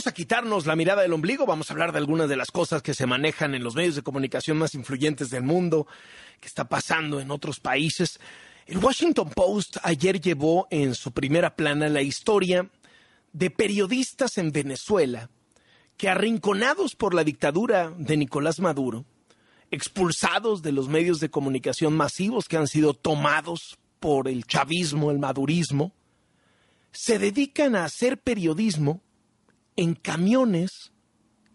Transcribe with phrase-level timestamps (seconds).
[0.00, 2.80] vamos a quitarnos la mirada del ombligo, vamos a hablar de algunas de las cosas
[2.80, 5.86] que se manejan en los medios de comunicación más influyentes del mundo,
[6.40, 8.18] que está pasando en otros países.
[8.64, 12.70] El Washington Post ayer llevó en su primera plana la historia
[13.34, 15.28] de periodistas en Venezuela
[15.98, 19.04] que arrinconados por la dictadura de Nicolás Maduro,
[19.70, 25.18] expulsados de los medios de comunicación masivos que han sido tomados por el chavismo, el
[25.18, 25.92] madurismo,
[26.90, 29.02] se dedican a hacer periodismo
[29.80, 30.92] en camiones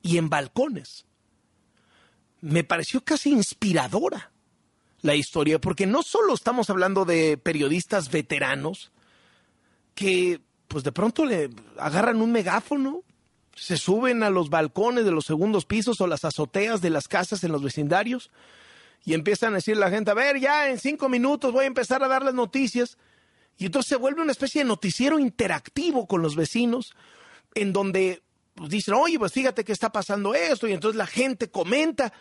[0.01, 1.05] y en balcones.
[2.41, 4.31] Me pareció casi inspiradora
[5.02, 8.91] la historia, porque no solo estamos hablando de periodistas veteranos
[9.93, 13.03] que pues de pronto le agarran un megáfono,
[13.55, 17.44] se suben a los balcones de los segundos pisos o las azoteas de las casas
[17.44, 18.31] en los vecindarios
[19.05, 21.67] y empiezan a decir a la gente, a ver, ya en cinco minutos voy a
[21.67, 22.97] empezar a dar las noticias.
[23.55, 26.95] Y entonces se vuelve una especie de noticiero interactivo con los vecinos,
[27.55, 28.22] en donde
[28.70, 32.14] dicen, oye, pues fíjate que está pasando esto, y entonces la gente comenta.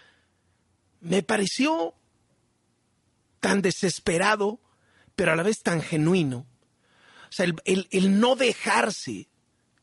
[1.01, 1.95] Me pareció
[3.41, 4.61] tan desesperado,
[5.15, 6.47] pero a la vez tan genuino.
[7.29, 9.29] O sea, el, el no dejarse,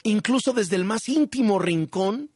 [0.03, 2.31] incluso desde el más íntimo rincón,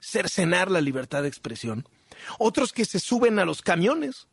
[0.00, 1.86] cercenar la libertad de expresión.
[2.38, 4.28] Otros que se suben a los camiones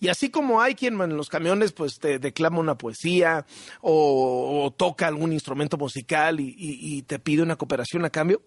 [0.00, 3.46] y así como hay quien en los camiones pues te declama una poesía
[3.80, 8.42] o, toca algún instrumento musical y, te pide una cooperación a cambio,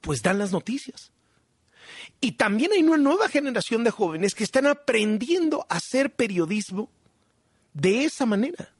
[0.00, 1.12] pues dan las noticias.
[2.20, 6.90] Y también hay una nueva generación de jóvenes que están aprendiendo a hacer periodismo
[7.72, 8.74] de esa manera.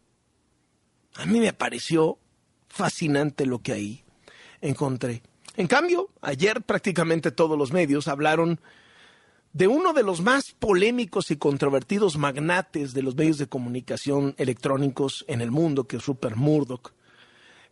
[1.15, 2.19] A mí me pareció
[2.69, 4.05] fascinante lo que ahí
[4.61, 5.23] encontré.
[5.57, 8.61] En cambio, ayer prácticamente todos los medios hablaron
[9.53, 15.25] de uno de los más polémicos y controvertidos magnates de los medios de comunicación electrónicos
[15.29, 16.93] en el mundo, que es Rupert Murdoch,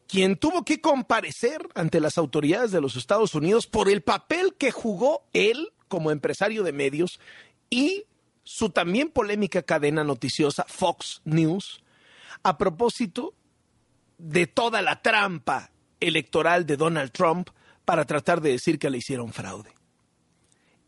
[0.08, 4.70] quien tuvo que comparecer ante las autoridades de los Estados Unidos por el papel que
[4.70, 7.20] jugó él como empresario de medios
[7.70, 8.04] y
[8.44, 11.82] su también polémica cadena noticiosa Fox News
[12.42, 13.34] a propósito
[14.18, 15.70] de toda la trampa
[16.00, 17.50] electoral de Donald Trump
[17.84, 19.74] para tratar de decir que le hicieron fraude.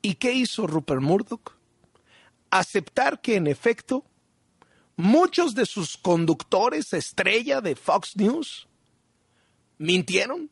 [0.09, 1.53] ¿Y qué hizo Rupert Murdoch?
[2.51, 4.07] Aceptar que en efecto
[4.97, 8.69] muchos de sus conductores estrella de Fox News
[9.77, 10.49] mintieron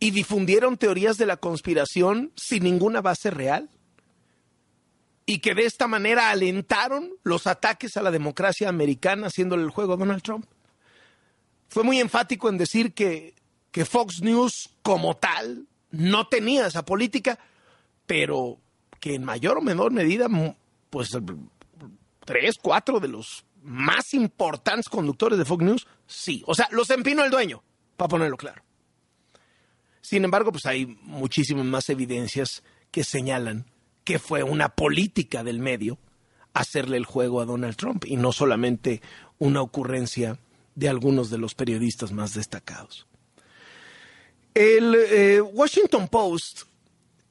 [0.00, 3.70] y difundieron teorías de la conspiración sin ninguna base real
[5.24, 9.92] y que de esta manera alentaron los ataques a la democracia americana haciéndole el juego
[9.92, 10.46] a Donald Trump.
[11.68, 13.36] Fue muy enfático en decir que,
[13.70, 17.38] que Fox News como tal no tenía esa política,
[18.08, 18.58] pero
[18.98, 20.28] que en mayor o menor medida,
[20.90, 21.10] pues
[22.24, 26.42] tres, cuatro de los más importantes conductores de Fox News, sí.
[26.46, 27.62] O sea, los empinó el dueño,
[27.96, 28.62] para ponerlo claro.
[30.00, 33.66] Sin embargo, pues hay muchísimas más evidencias que señalan
[34.04, 35.98] que fue una política del medio
[36.54, 39.02] hacerle el juego a Donald Trump y no solamente
[39.38, 40.38] una ocurrencia
[40.74, 43.06] de algunos de los periodistas más destacados.
[44.54, 46.62] El eh, Washington Post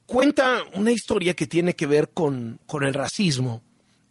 [0.08, 3.62] cuenta una historia que tiene que ver con, con el racismo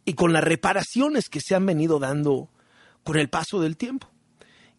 [0.06, 2.52] y con las reparaciones que se han venido dando
[3.04, 4.08] con el paso del tiempo.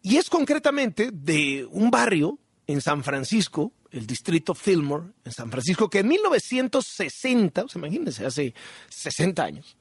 [0.01, 5.89] Y es concretamente de un barrio en San Francisco, el distrito Fillmore, en San Francisco,
[5.89, 8.53] que en 1960, o sea, imagínense, hace
[8.87, 9.75] 60 años,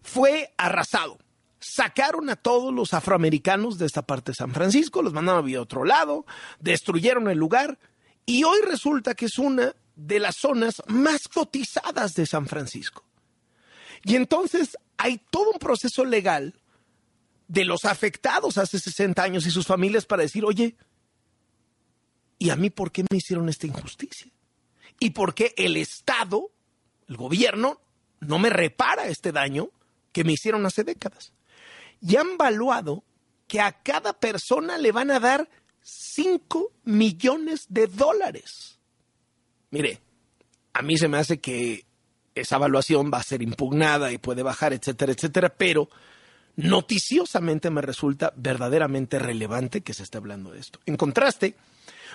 [0.00, 1.18] fue arrasado.
[1.60, 5.84] Sacaron a todos los afroamericanos de esta parte de San Francisco, los mandaron a otro
[5.84, 6.24] lado,
[6.58, 7.78] destruyeron el lugar
[8.24, 13.04] y hoy resulta que es una de las zonas más cotizadas de San Francisco.
[14.04, 16.54] Y entonces hay todo un proceso legal
[17.48, 20.76] de los afectados hace 60 años y sus familias para decir, oye,
[22.38, 24.30] ¿y a mí por qué me hicieron esta injusticia?
[25.00, 26.52] ¿Y por qué el Estado,
[27.08, 27.80] el gobierno,
[28.20, 29.70] no me repara este daño
[30.12, 31.32] que me hicieron hace décadas?
[32.00, 33.02] Y han valuado
[33.48, 35.48] que a cada persona le van a dar
[35.82, 38.77] 5 millones de dólares.
[39.70, 40.00] Mire,
[40.72, 41.84] a mí se me hace que
[42.34, 45.88] esa evaluación va a ser impugnada y puede bajar, etcétera, etcétera, pero
[46.56, 50.80] noticiosamente me resulta verdaderamente relevante que se esté hablando de esto.
[50.86, 51.54] En contraste,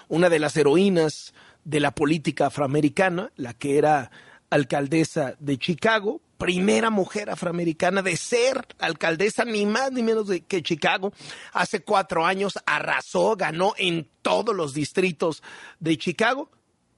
[0.10, 1.34] una de las heroínas
[1.64, 4.12] de la política afroamericana, la que era
[4.50, 10.62] alcaldesa de Chicago, primera mujer afroamericana de ser alcaldesa ni más ni menos de que
[10.62, 11.14] Chicago,
[11.54, 15.42] hace cuatro años arrasó, ganó en todos los distritos
[15.80, 16.50] de Chicago,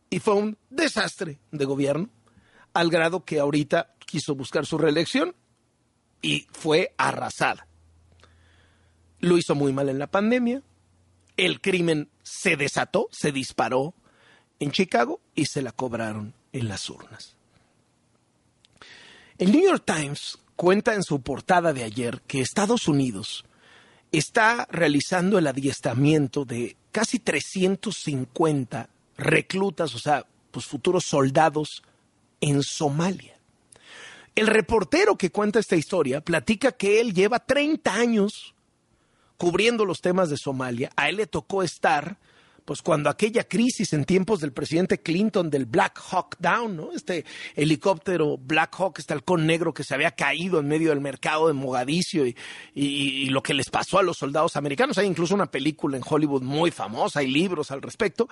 [0.09, 2.09] y fue un desastre de gobierno,
[2.73, 5.35] al grado que ahorita quiso buscar su reelección
[6.21, 7.67] y fue arrasada.
[9.19, 10.61] Lo hizo muy mal en la pandemia,
[11.37, 13.93] el crimen se desató, se disparó
[14.59, 17.35] en Chicago y se la cobraron en las urnas.
[19.37, 23.45] El New York Times cuenta en su portada de ayer que Estados Unidos
[24.11, 31.83] está realizando el adiestramiento de casi 350 reclutas, o sea, pues futuros soldados
[32.41, 33.35] en Somalia.
[34.35, 38.53] El reportero que cuenta esta historia platica que él lleva 30 años
[39.37, 40.91] cubriendo los temas de Somalia.
[40.95, 42.17] A él le tocó estar,
[42.65, 46.91] pues cuando aquella crisis en tiempos del presidente Clinton del Black Hawk Down, ¿no?
[46.91, 47.23] Este
[47.55, 51.53] helicóptero Black Hawk, este halcón negro que se había caído en medio del mercado de
[51.53, 54.97] Mogadiscio y, lo que les pasó a los soldados americanos.
[54.97, 58.27] Hay incluso una película en Hollywood muy famosa, hay libros al respecto.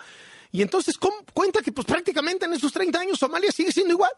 [0.52, 0.98] Y entonces
[1.34, 4.12] cuenta que pues prácticamente en esos 30 años Somalia sigue siendo igual.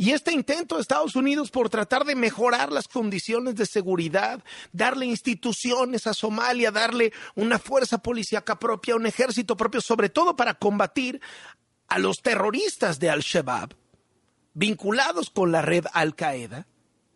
[0.00, 4.42] Y este intento de Estados Unidos por tratar de mejorar las condiciones de seguridad,
[4.72, 10.54] darle instituciones a Somalia, darle una fuerza policíaca propia, un ejército propio, sobre todo para
[10.54, 11.20] combatir
[11.86, 13.76] a los terroristas de Al-Shabaab,
[14.54, 16.66] vinculados con la red Al-Qaeda,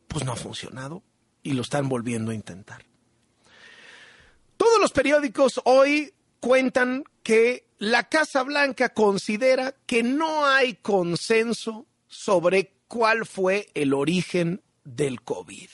[0.06, 1.02] pues no ha funcionado
[1.42, 2.84] y lo están volviendo a intentar.
[4.58, 12.76] Todos los periódicos hoy cuentan que la Casa Blanca considera que no hay consenso sobre
[12.86, 15.68] cuál fue el origen del COVID.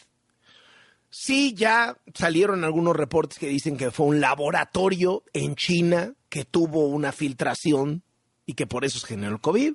[1.10, 6.86] Sí, ya salieron algunos reportes que dicen que fue un laboratorio en China que tuvo
[6.86, 8.04] una filtración
[8.46, 9.74] y que por eso se generó el COVID.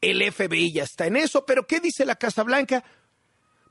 [0.00, 2.84] El FBI ya está en eso, pero ¿qué dice la Casa Blanca?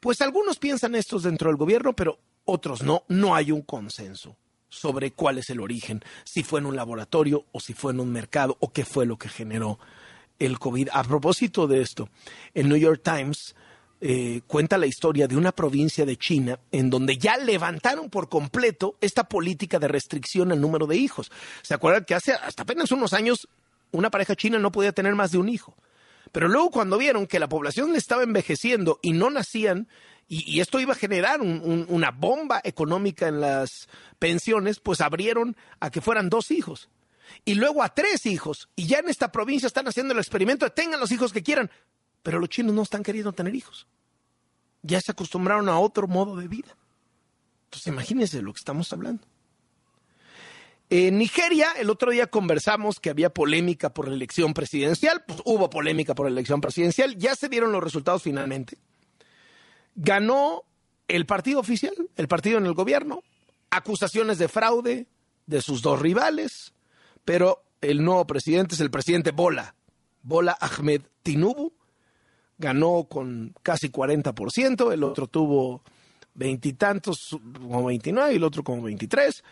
[0.02, 3.04] Pues algunos piensan estos dentro del gobierno, pero otros no.
[3.10, 4.38] No hay un consenso
[4.70, 8.12] sobre cuál es el origen, si fue en un laboratorio o si fue en un
[8.12, 9.80] mercado o qué fue lo que generó
[10.40, 10.90] el COVID.
[10.94, 12.10] A propósito de esto,
[12.54, 13.56] el New York Times
[14.00, 18.96] eh, cuenta la historia de una provincia de China en donde ya levantaron por completo
[19.02, 21.32] esta política de restricción al número de hijos.
[21.64, 23.48] ¿Se acuerdan que hace hasta apenas unos años
[23.92, 25.76] una pareja china no podía tener más de un hijo?
[26.32, 29.88] Pero luego cuando vieron que la población estaba envejeciendo y no nacían,
[30.30, 33.88] y, esto iba a generar una bomba económica en las
[34.20, 36.90] pensiones, pues abrieron a que fueran dos hijos
[37.46, 38.70] y luego a tres hijos.
[38.76, 41.72] Y ya en esta provincia están haciendo el experimento de tengan los hijos que quieran.
[42.24, 43.88] Pero los chinos no están queriendo tener hijos.
[44.82, 46.76] Ya se acostumbraron a otro modo de vida.
[47.66, 49.24] Entonces imagínense lo que estamos hablando.
[50.90, 55.24] En Nigeria, el otro día conversamos que había polémica por la elección presidencial.
[55.28, 57.18] Pues hubo polémica por la elección presidencial.
[57.18, 58.78] Ya se dieron los resultados finalmente.
[59.96, 60.64] Ganó
[61.10, 63.24] el partido oficial, el partido en el gobierno.
[63.70, 65.08] Acusaciones de fraude
[65.46, 66.74] de sus dos rivales
[67.28, 69.76] pero el nuevo presidente es el presidente Bola,
[70.24, 71.74] Bola Ahmed Tinubu,
[72.58, 75.84] ganó con casi 40%, el otro tuvo
[76.36, 79.44] veintitantos, como 29, y el otro como 23.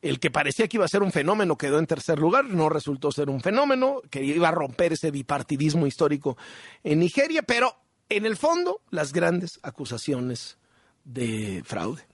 [0.00, 3.10] El que parecía que iba a ser un fenómeno quedó en tercer lugar, no resultó
[3.10, 6.36] ser un fenómeno, que iba a romper ese bipartidismo histórico
[6.84, 7.74] en Nigeria, pero
[8.10, 10.56] en el fondo las grandes acusaciones
[11.02, 12.06] de fraude.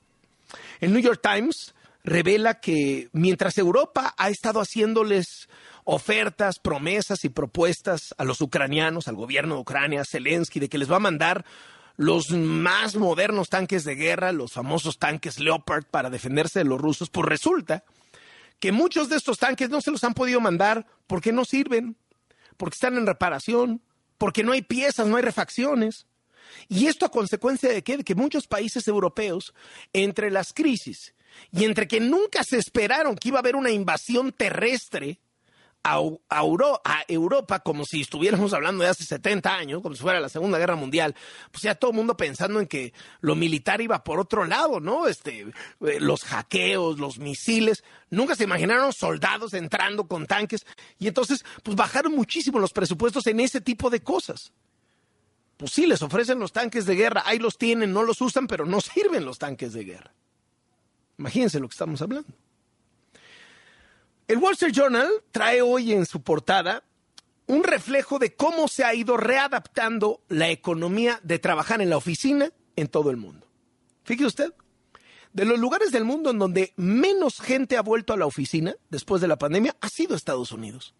[0.81, 1.75] El New York Times
[2.05, 5.49] revela que mientras Europa ha estado haciéndoles
[5.85, 10.79] ofertas, promesas y propuestas a los ucranianos, al gobierno de Ucrania, a Zelensky, de que
[10.79, 11.45] les va a mandar
[11.97, 17.11] los más modernos tanques de guerra, los famosos tanques Leopard para defenderse de los rusos,
[17.11, 17.85] pues resulta
[18.59, 21.97] que muchos de estos tanques no se los han podido mandar porque no sirven,
[22.57, 23.83] porque están en reparación,
[24.19, 26.07] porque no hay piezas, no hay refacciones.
[26.69, 29.55] Y esto a consecuencia de que, de que muchos países europeos,
[29.93, 31.15] entre las crisis
[31.53, 35.21] y entre que nunca se esperaron que iba a haber una invasión terrestre
[35.83, 36.01] a,
[37.09, 40.77] Europa como si estuviéramos hablando de hace 70 años, como si fuera la Segunda Guerra
[40.77, 41.15] Mundial,
[41.51, 45.07] pues ya todo el mundo pensando en que lo militar iba por otro lado, ¿no?
[45.07, 45.47] Este,
[45.81, 50.67] eh, los hackeos, los misiles, nunca se imaginaron soldados entrando con tanques
[50.99, 54.53] y entonces pues bajaron muchísimo los presupuestos en ese tipo de cosas.
[55.57, 58.67] Pues sí, les ofrecen los tanques de guerra, ahí los tienen, no los usan, pero
[58.67, 60.15] no sirven los tanques de guerra.
[61.21, 62.33] Imagínense lo que estamos hablando.
[64.27, 66.83] El Wall Street Journal trae hoy en su portada
[67.47, 72.51] un reflejo de cómo se ha ido readaptando la economía de trabajar en la oficina
[72.75, 73.47] en todo el mundo.
[74.05, 74.55] Fíjese usted,
[75.35, 79.21] de los lugares del mundo en donde menos gente ha vuelto a la oficina después
[79.21, 80.95] de la pandemia ha sido Estados Unidos.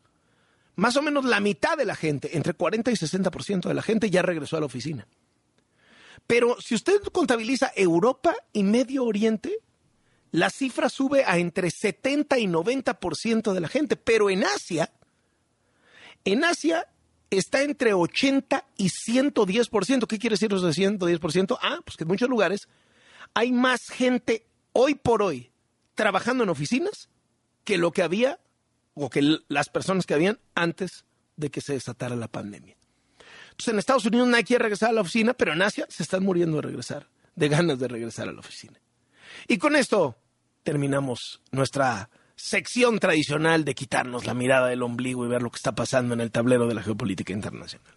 [0.77, 4.11] Más o menos la mitad de la gente, entre 40 y 60% de la gente
[4.11, 5.09] ya regresó a la oficina.
[6.27, 9.61] Pero si usted contabiliza Europa y Medio Oriente,
[10.33, 14.93] la cifra sube a entre 70 y 90% de la gente, pero en Asia,
[16.25, 16.87] en Asia
[17.31, 20.07] está entre 80 y 110%.
[20.07, 21.59] ¿Qué quiere decir eso de 110%?
[21.63, 22.69] Ah, pues que en muchos lugares
[23.35, 25.51] hay más gente hoy por hoy
[25.95, 27.09] trabajando en oficinas
[27.65, 28.41] que lo que había
[28.95, 31.05] o que las personas que habían antes
[31.37, 32.77] de que se desatara la pandemia.
[33.51, 36.23] Entonces en Estados Unidos nadie quiere regresar a la oficina, pero en Asia se están
[36.23, 38.81] muriendo de regresar, de ganas de regresar a la oficina.
[39.49, 40.17] Y con esto
[40.63, 45.73] terminamos nuestra sección tradicional de quitarnos la mirada del ombligo y ver lo que está
[45.73, 47.95] pasando en el tablero de la geopolítica internacional.